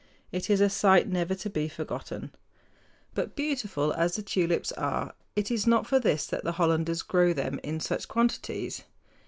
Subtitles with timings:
[0.31, 2.31] It is a sight never to be forgotten.
[3.13, 7.33] But, beautiful as the tulips are, it is not for this that the Hollanders grow
[7.33, 8.81] them in such quantities.